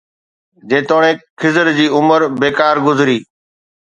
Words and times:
جيتوڻيڪ 0.69 1.19
خضر 1.41 1.71
جي 1.81 1.85
عمر 1.99 2.27
بيڪار 2.41 2.83
گذري 2.89 3.19